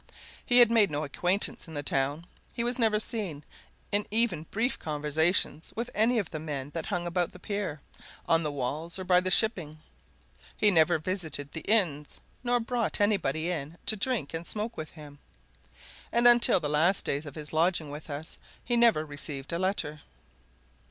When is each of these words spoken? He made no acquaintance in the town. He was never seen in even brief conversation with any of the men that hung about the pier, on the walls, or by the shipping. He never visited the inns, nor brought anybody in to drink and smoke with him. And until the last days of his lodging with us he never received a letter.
He 0.43 0.65
made 0.65 0.89
no 0.89 1.03
acquaintance 1.03 1.67
in 1.67 1.75
the 1.75 1.83
town. 1.83 2.25
He 2.55 2.63
was 2.63 2.79
never 2.79 2.99
seen 2.99 3.43
in 3.91 4.07
even 4.09 4.47
brief 4.49 4.79
conversation 4.79 5.61
with 5.75 5.91
any 5.93 6.17
of 6.17 6.31
the 6.31 6.39
men 6.39 6.71
that 6.71 6.87
hung 6.87 7.05
about 7.05 7.33
the 7.33 7.37
pier, 7.39 7.81
on 8.27 8.41
the 8.41 8.51
walls, 8.51 8.97
or 8.97 9.03
by 9.03 9.19
the 9.19 9.29
shipping. 9.29 9.77
He 10.57 10.71
never 10.71 10.97
visited 10.97 11.51
the 11.51 11.61
inns, 11.67 12.19
nor 12.43 12.59
brought 12.59 12.99
anybody 12.99 13.51
in 13.51 13.77
to 13.85 13.95
drink 13.95 14.33
and 14.33 14.47
smoke 14.47 14.75
with 14.75 14.89
him. 14.89 15.19
And 16.11 16.27
until 16.27 16.59
the 16.59 16.67
last 16.67 17.05
days 17.05 17.27
of 17.27 17.35
his 17.35 17.53
lodging 17.53 17.91
with 17.91 18.09
us 18.09 18.39
he 18.65 18.75
never 18.75 19.05
received 19.05 19.53
a 19.53 19.59
letter. 19.59 20.01